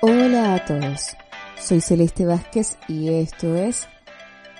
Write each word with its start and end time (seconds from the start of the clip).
Hola 0.00 0.54
a 0.54 0.64
todos, 0.64 1.16
soy 1.60 1.80
Celeste 1.80 2.24
Vázquez 2.24 2.78
y 2.86 3.08
esto 3.08 3.56
es 3.56 3.88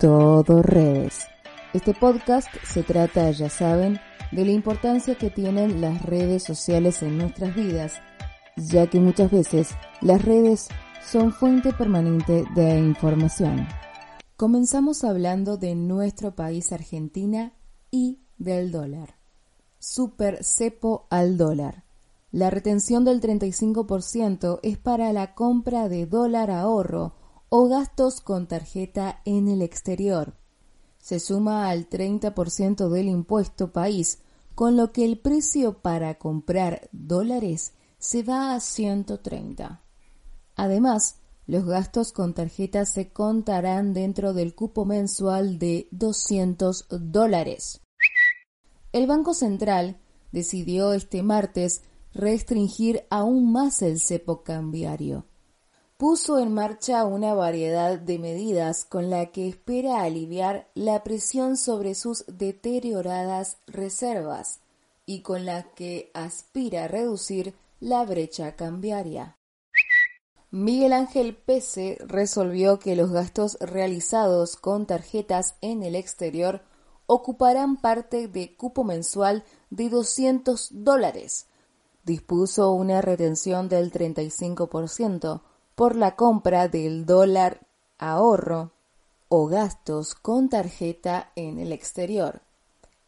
Todo 0.00 0.62
Redes. 0.62 1.26
Este 1.74 1.92
podcast 1.92 2.48
se 2.64 2.82
trata, 2.82 3.30
ya 3.32 3.50
saben, 3.50 4.00
de 4.32 4.46
la 4.46 4.52
importancia 4.52 5.14
que 5.14 5.28
tienen 5.28 5.82
las 5.82 6.00
redes 6.00 6.42
sociales 6.42 7.02
en 7.02 7.18
nuestras 7.18 7.54
vidas, 7.54 8.00
ya 8.56 8.86
que 8.86 8.98
muchas 8.98 9.30
veces 9.30 9.74
las 10.00 10.24
redes 10.24 10.68
son 11.04 11.34
fuente 11.34 11.74
permanente 11.74 12.44
de 12.54 12.78
información. 12.78 13.68
Comenzamos 14.38 15.04
hablando 15.04 15.58
de 15.58 15.74
nuestro 15.74 16.34
país 16.34 16.72
Argentina 16.72 17.52
y 17.90 18.20
del 18.38 18.72
dólar. 18.72 19.16
Super 19.78 20.42
cepo 20.42 21.06
al 21.10 21.36
dólar. 21.36 21.85
La 22.36 22.50
retención 22.50 23.06
del 23.06 23.22
35% 23.22 24.60
es 24.62 24.76
para 24.76 25.10
la 25.14 25.34
compra 25.34 25.88
de 25.88 26.04
dólar 26.04 26.50
ahorro 26.50 27.14
o 27.48 27.66
gastos 27.66 28.20
con 28.20 28.46
tarjeta 28.46 29.22
en 29.24 29.48
el 29.48 29.62
exterior. 29.62 30.34
Se 30.98 31.18
suma 31.18 31.70
al 31.70 31.88
30% 31.88 32.90
del 32.90 33.08
impuesto 33.08 33.72
país, 33.72 34.18
con 34.54 34.76
lo 34.76 34.92
que 34.92 35.06
el 35.06 35.18
precio 35.18 35.78
para 35.78 36.18
comprar 36.18 36.90
dólares 36.92 37.72
se 37.98 38.22
va 38.22 38.54
a 38.54 38.60
130. 38.60 39.80
Además, 40.56 41.20
los 41.46 41.64
gastos 41.64 42.12
con 42.12 42.34
tarjeta 42.34 42.84
se 42.84 43.14
contarán 43.14 43.94
dentro 43.94 44.34
del 44.34 44.54
cupo 44.54 44.84
mensual 44.84 45.58
de 45.58 45.88
200 45.90 46.86
dólares. 46.90 47.80
El 48.92 49.06
Banco 49.06 49.32
Central 49.32 49.96
decidió 50.32 50.92
este 50.92 51.22
martes 51.22 51.80
restringir 52.16 53.04
aún 53.10 53.52
más 53.52 53.82
el 53.82 54.00
cepo 54.00 54.42
cambiario. 54.42 55.26
Puso 55.98 56.38
en 56.38 56.52
marcha 56.52 57.04
una 57.04 57.34
variedad 57.34 57.98
de 57.98 58.18
medidas 58.18 58.84
con 58.84 59.08
la 59.10 59.26
que 59.26 59.48
espera 59.48 60.02
aliviar 60.02 60.68
la 60.74 61.02
presión 61.04 61.56
sobre 61.56 61.94
sus 61.94 62.24
deterioradas 62.26 63.58
reservas 63.66 64.60
y 65.06 65.20
con 65.20 65.46
la 65.46 65.74
que 65.74 66.10
aspira 66.14 66.84
a 66.84 66.88
reducir 66.88 67.54
la 67.80 68.04
brecha 68.04 68.56
cambiaria. 68.56 69.36
Miguel 70.50 70.92
Ángel 70.92 71.36
Pese 71.36 71.98
resolvió 72.06 72.78
que 72.78 72.96
los 72.96 73.10
gastos 73.10 73.58
realizados 73.60 74.56
con 74.56 74.86
tarjetas 74.86 75.56
en 75.60 75.82
el 75.82 75.94
exterior 75.94 76.62
ocuparán 77.06 77.76
parte 77.76 78.28
de 78.28 78.56
cupo 78.56 78.84
mensual 78.84 79.44
de 79.70 79.88
200 79.88 80.68
dólares, 80.72 81.46
dispuso 82.06 82.70
una 82.70 83.02
retención 83.02 83.68
del 83.68 83.92
35% 83.92 85.42
por 85.74 85.96
la 85.96 86.14
compra 86.14 86.68
del 86.68 87.04
dólar 87.04 87.60
ahorro 87.98 88.70
o 89.28 89.46
gastos 89.46 90.14
con 90.14 90.48
tarjeta 90.48 91.32
en 91.34 91.58
el 91.58 91.72
exterior. 91.72 92.40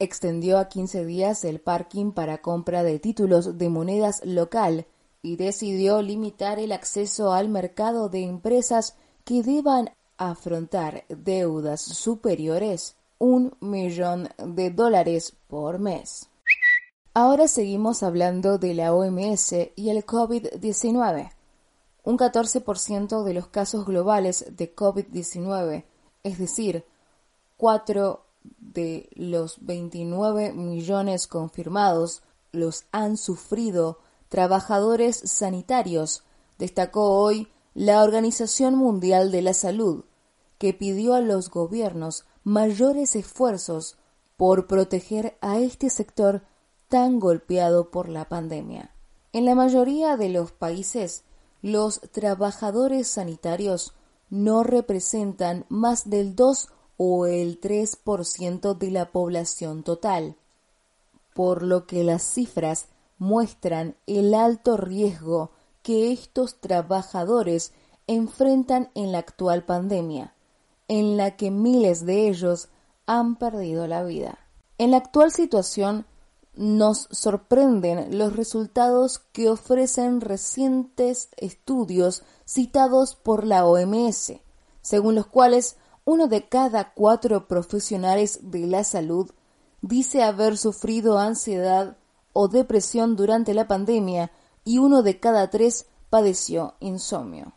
Extendió 0.00 0.58
a 0.58 0.68
15 0.68 1.04
días 1.06 1.44
el 1.44 1.60
parking 1.60 2.10
para 2.12 2.38
compra 2.38 2.82
de 2.82 2.98
títulos 2.98 3.56
de 3.56 3.68
monedas 3.68 4.20
local 4.24 4.86
y 5.22 5.36
decidió 5.36 6.02
limitar 6.02 6.58
el 6.58 6.72
acceso 6.72 7.32
al 7.32 7.48
mercado 7.48 8.08
de 8.08 8.24
empresas 8.24 8.96
que 9.24 9.42
deban 9.42 9.90
afrontar 10.16 11.04
deudas 11.08 11.80
superiores 11.80 12.96
un 13.18 13.56
millón 13.60 14.28
de 14.38 14.70
dólares 14.70 15.34
por 15.48 15.78
mes. 15.78 16.28
Ahora 17.14 17.48
seguimos 17.48 18.02
hablando 18.02 18.58
de 18.58 18.74
la 18.74 18.94
OMS 18.94 19.52
y 19.74 19.90
el 19.90 20.04
COVID-19. 20.04 21.32
Un 22.04 22.18
14% 22.18 23.24
de 23.24 23.34
los 23.34 23.48
casos 23.48 23.84
globales 23.84 24.46
de 24.56 24.74
COVID-19, 24.74 25.84
es 26.22 26.38
decir, 26.38 26.84
4 27.56 28.24
de 28.58 29.08
los 29.14 29.58
29 29.66 30.52
millones 30.52 31.26
confirmados, 31.26 32.22
los 32.52 32.84
han 32.92 33.16
sufrido 33.16 33.98
trabajadores 34.28 35.16
sanitarios, 35.16 36.22
destacó 36.58 37.20
hoy 37.20 37.48
la 37.74 38.02
Organización 38.02 38.74
Mundial 38.74 39.30
de 39.30 39.42
la 39.42 39.54
Salud, 39.54 40.04
que 40.58 40.74
pidió 40.74 41.14
a 41.14 41.20
los 41.20 41.50
gobiernos 41.50 42.24
mayores 42.44 43.16
esfuerzos 43.16 43.96
por 44.36 44.66
proteger 44.66 45.36
a 45.40 45.58
este 45.58 45.90
sector 45.90 46.42
tan 46.88 47.20
golpeado 47.20 47.90
por 47.90 48.08
la 48.08 48.28
pandemia. 48.28 48.90
En 49.32 49.44
la 49.44 49.54
mayoría 49.54 50.16
de 50.16 50.30
los 50.30 50.52
países, 50.52 51.24
los 51.62 52.00
trabajadores 52.12 53.08
sanitarios 53.08 53.94
no 54.30 54.62
representan 54.62 55.64
más 55.68 56.08
del 56.08 56.34
2 56.34 56.68
o 56.96 57.26
el 57.26 57.60
3% 57.60 58.76
de 58.76 58.90
la 58.90 59.12
población 59.12 59.82
total, 59.82 60.36
por 61.34 61.62
lo 61.62 61.86
que 61.86 62.04
las 62.04 62.22
cifras 62.22 62.88
muestran 63.18 63.96
el 64.06 64.34
alto 64.34 64.76
riesgo 64.76 65.52
que 65.82 66.12
estos 66.12 66.60
trabajadores 66.60 67.72
enfrentan 68.06 68.90
en 68.94 69.12
la 69.12 69.18
actual 69.18 69.64
pandemia, 69.64 70.34
en 70.88 71.16
la 71.16 71.36
que 71.36 71.50
miles 71.50 72.04
de 72.06 72.28
ellos 72.28 72.68
han 73.06 73.36
perdido 73.36 73.86
la 73.86 74.02
vida. 74.02 74.38
En 74.78 74.90
la 74.92 74.98
actual 74.98 75.32
situación, 75.32 76.06
nos 76.58 77.06
sorprenden 77.12 78.18
los 78.18 78.34
resultados 78.34 79.20
que 79.32 79.48
ofrecen 79.48 80.20
recientes 80.20 81.28
estudios 81.36 82.24
citados 82.44 83.14
por 83.14 83.46
la 83.46 83.64
OMS, 83.64 84.32
según 84.82 85.14
los 85.14 85.28
cuales 85.28 85.76
uno 86.04 86.26
de 86.26 86.48
cada 86.48 86.92
cuatro 86.94 87.46
profesionales 87.46 88.40
de 88.42 88.66
la 88.66 88.82
salud 88.82 89.30
dice 89.82 90.24
haber 90.24 90.58
sufrido 90.58 91.20
ansiedad 91.20 91.96
o 92.32 92.48
depresión 92.48 93.14
durante 93.14 93.54
la 93.54 93.68
pandemia 93.68 94.32
y 94.64 94.78
uno 94.78 95.02
de 95.02 95.20
cada 95.20 95.50
tres 95.50 95.86
padeció 96.10 96.74
insomnio. 96.80 97.52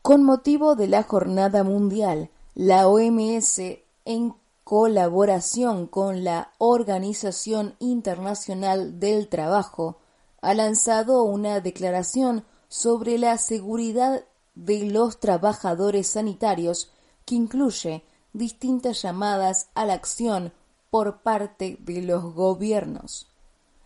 Con 0.00 0.24
motivo 0.24 0.74
de 0.74 0.88
la 0.88 1.02
Jornada 1.02 1.64
Mundial, 1.64 2.30
la 2.54 2.88
OMS 2.88 3.60
en 4.06 4.34
colaboración 4.70 5.88
con 5.88 6.22
la 6.22 6.52
Organización 6.58 7.74
Internacional 7.80 9.00
del 9.00 9.26
Trabajo, 9.26 9.98
ha 10.42 10.54
lanzado 10.54 11.24
una 11.24 11.58
declaración 11.58 12.44
sobre 12.68 13.18
la 13.18 13.36
seguridad 13.36 14.24
de 14.54 14.84
los 14.84 15.18
trabajadores 15.18 16.06
sanitarios 16.06 16.92
que 17.24 17.34
incluye 17.34 18.04
distintas 18.32 19.02
llamadas 19.02 19.70
a 19.74 19.84
la 19.86 19.94
acción 19.94 20.52
por 20.88 21.22
parte 21.22 21.76
de 21.80 22.02
los 22.02 22.32
gobiernos. 22.32 23.26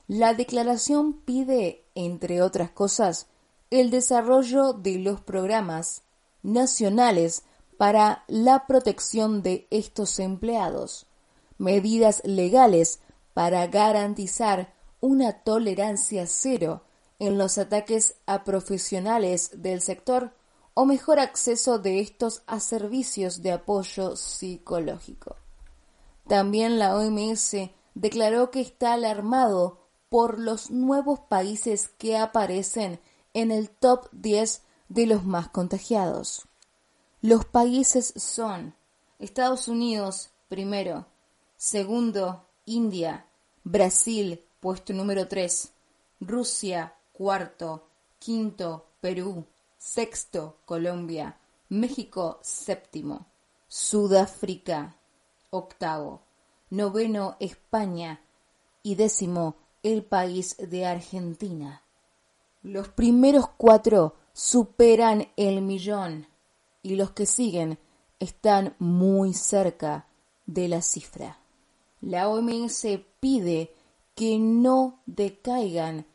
La 0.07 0.35
declaración 0.35 1.15
pide, 1.15 1.87
entre 1.95 2.43
otras 2.43 2.71
cosas, 2.71 3.29
el 3.71 3.89
desarrollo 3.91 4.75
de 4.75 4.99
los 4.99 5.23
programas 5.23 6.03
nacionales 6.43 7.43
para 7.77 8.25
la 8.29 8.67
protección 8.67 9.43
de 9.43 9.67
estos 9.71 10.19
empleados, 10.19 11.07
medidas 11.59 12.23
legales 12.25 13.01
para 13.33 13.67
garantizar 13.67 14.75
una 15.01 15.43
tolerancia 15.43 16.27
cero 16.27 16.83
en 17.19 17.39
los 17.39 17.59
ataques 17.59 18.17
a 18.27 18.45
profesionales 18.45 19.51
del 19.55 19.81
sector 19.81 20.33
o 20.75 20.85
mejor 20.87 21.21
acceso 21.21 21.79
de 21.79 22.01
estos 22.01 22.43
a 22.47 22.61
servicios 22.61 23.43
de 23.43 23.53
apoyo 23.53 24.17
psicológico. 24.17 25.37
También 26.27 26.79
la 26.79 26.97
OMS 26.97 27.71
declaró 27.95 28.51
que 28.51 28.61
está 28.61 28.95
alarmado 28.95 29.85
por 30.09 30.39
los 30.39 30.71
nuevos 30.71 31.21
países 31.21 31.89
que 31.89 32.17
aparecen 32.17 33.01
en 33.35 33.51
el 33.51 33.69
top 33.69 34.09
10 34.13 34.63
de 34.89 35.07
los 35.07 35.25
más 35.25 35.49
contagiados. 35.49 36.47
Los 37.25 37.47
países 37.47 38.13
son 38.19 38.75
Estados 39.19 39.67
Unidos 39.67 40.29
primero, 40.51 41.07
Segundo, 41.57 42.45
India. 42.67 43.25
Brasil, 43.63 44.45
puesto 44.61 44.93
número 44.93 45.27
3. 45.27 45.73
Rusia, 46.21 46.95
cuarto. 47.15 47.89
Quinto, 48.19 48.89
Perú. 49.01 49.47
Sexto, 49.79 50.59
Colombia. 50.67 51.39
México, 51.71 52.41
séptimo. 52.43 53.25
Sudáfrica, 53.69 54.95
octavo. 55.49 56.21
Noveno, 56.69 57.39
España. 57.41 58.21
Y 58.83 58.97
décimo, 58.97 59.57
el 59.83 60.05
país 60.05 60.59
de 60.59 60.85
Argentina. 60.85 61.85
Los 62.63 62.89
primeros 62.89 63.49
cuatro 63.57 64.15
superan 64.35 65.29
el 65.39 65.63
millón 65.63 66.27
y 66.85 66.95
los 66.95 67.11
que 67.11 67.27
siguen 67.27 67.79
están 68.21 68.77
muy 68.79 69.35
cerca 69.35 70.07
de 70.47 70.69
la 70.69 70.83
cifra. 70.83 71.39
La 72.01 72.29
OMS 72.29 72.87
pide 73.19 73.75
que 74.15 74.39
no 74.39 75.01
decaigan 75.07 76.07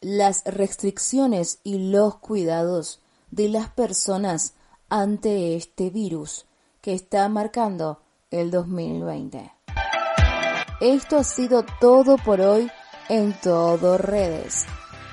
las 0.00 0.44
restricciones 0.44 1.60
y 1.62 1.90
los 1.90 2.16
cuidados 2.16 3.00
de 3.30 3.48
las 3.48 3.70
personas 3.70 4.54
ante 4.88 5.56
este 5.56 5.88
virus 5.90 6.46
que 6.80 6.92
está 6.92 7.28
marcando 7.28 8.00
el 8.30 8.50
2020. 8.50 9.52
Esto 10.80 11.18
ha 11.18 11.24
sido 11.24 11.64
todo 11.80 12.16
por 12.16 12.40
hoy 12.40 12.70
en 13.08 13.38
todo 13.40 13.98
redes. 13.98 14.66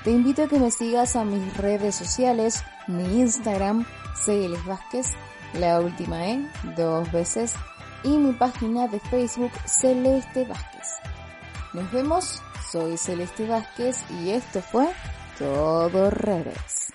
Te 0.08 0.14
invito 0.14 0.44
a 0.44 0.48
que 0.48 0.58
me 0.58 0.72
sigas 0.72 1.18
a 1.18 1.26
mis 1.26 1.58
redes 1.58 1.94
sociales, 1.94 2.64
mi 2.88 3.20
Instagram, 3.20 3.86
Celes 4.16 4.64
Vázquez, 4.64 5.08
la 5.54 5.82
última 5.82 6.26
E, 6.30 6.50
dos 6.78 7.12
veces, 7.12 7.56
y 8.06 8.18
mi 8.18 8.32
página 8.32 8.88
de 8.88 9.02
Facebook, 9.02 9.52
Celeste 9.66 10.46
Vázquez. 10.46 10.88
Nos 11.74 11.92
vemos, 11.92 12.42
soy 12.72 12.96
Celeste 12.96 13.46
Vázquez 13.48 13.98
y 14.24 14.30
esto 14.30 14.62
fue 14.62 14.88
Todo 15.38 16.10
Redes. 16.10 16.94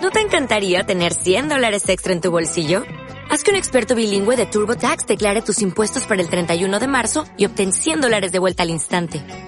¿No 0.00 0.10
te 0.10 0.20
encantaría 0.22 0.84
tener 0.84 1.12
100 1.12 1.50
dólares 1.50 1.86
extra 1.90 2.14
en 2.14 2.22
tu 2.22 2.30
bolsillo? 2.30 2.84
Haz 3.28 3.44
que 3.44 3.50
un 3.50 3.58
experto 3.58 3.94
bilingüe 3.94 4.36
de 4.36 4.46
TurboTax 4.46 5.06
declare 5.06 5.42
tus 5.42 5.60
impuestos 5.60 6.06
para 6.06 6.22
el 6.22 6.30
31 6.30 6.80
de 6.80 6.88
marzo 6.88 7.26
y 7.36 7.44
obtén 7.44 7.74
100 7.74 8.00
dólares 8.00 8.32
de 8.32 8.38
vuelta 8.38 8.62
al 8.62 8.70
instante. 8.70 9.22